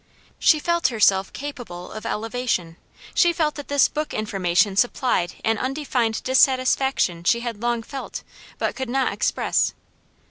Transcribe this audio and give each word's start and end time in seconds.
She 0.39 0.57
felt 0.57 0.87
herself 0.87 1.31
capable 1.31 1.91
of 1.91 2.07
elevation; 2.07 2.77
she 3.13 3.31
felt 3.31 3.53
that 3.53 3.67
this 3.67 3.87
book 3.87 4.15
information 4.15 4.75
supplied 4.75 5.35
an 5.45 5.59
undefined 5.59 6.23
dissatisfaction 6.23 7.23
she 7.23 7.41
had 7.41 7.61
long 7.61 7.83
felt, 7.83 8.23
but 8.57 8.75
could 8.75 8.89
not 8.89 9.13
express. 9.13 9.75